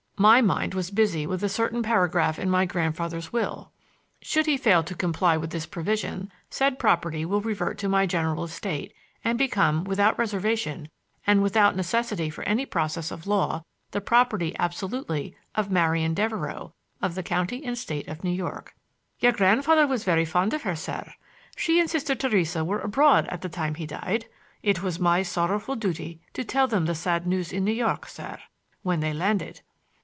My 0.17 0.39
mind 0.39 0.75
was 0.75 0.91
busy 0.91 1.25
with 1.25 1.43
a 1.43 1.49
certain 1.49 1.81
paragraph 1.81 2.37
in 2.37 2.47
my 2.47 2.65
grandfather's 2.65 3.33
will: 3.33 3.71
Should 4.21 4.45
he 4.45 4.55
fail 4.55 4.83
to 4.83 4.93
comply 4.93 5.35
with 5.35 5.49
this 5.49 5.65
provision, 5.65 6.31
said 6.47 6.77
property 6.77 7.23
shall 7.23 7.41
revert 7.41 7.79
to 7.79 7.89
my 7.89 8.05
general 8.05 8.43
estate, 8.43 8.93
and 9.25 9.35
become, 9.35 9.83
without 9.83 10.19
reservation, 10.19 10.89
and 11.25 11.41
without 11.41 11.75
necessity 11.75 12.29
for 12.29 12.43
any 12.43 12.67
process 12.67 13.09
of 13.09 13.25
law, 13.25 13.65
the 13.89 13.99
property, 13.99 14.55
absolutely, 14.59 15.35
of 15.55 15.71
Marian 15.71 16.13
Devereux, 16.13 16.71
of 17.01 17.15
the 17.15 17.23
County 17.23 17.65
and 17.65 17.75
State 17.75 18.07
of 18.07 18.23
New 18.23 18.29
York. 18.29 18.75
"Your 19.21 19.31
grandfather 19.31 19.87
was 19.87 20.03
very 20.03 20.25
fond 20.25 20.53
of 20.53 20.61
her, 20.61 20.75
sir. 20.75 21.11
She 21.55 21.79
and 21.79 21.89
Sister 21.89 22.13
Theresa 22.13 22.63
were 22.63 22.81
abroad 22.81 23.25
at 23.29 23.41
the 23.41 23.49
time 23.49 23.73
he 23.73 23.87
died. 23.87 24.25
It 24.61 24.83
was 24.83 24.99
my 24.99 25.23
sorrowful 25.23 25.75
duty 25.75 26.21
to 26.33 26.43
tell 26.43 26.67
them 26.67 26.85
the 26.85 26.93
sad 26.93 27.25
news 27.25 27.51
in 27.51 27.65
New 27.65 27.73
York, 27.73 28.05
sir, 28.07 28.37
when 28.83 28.99
they 28.99 29.13
landed." 29.13 29.61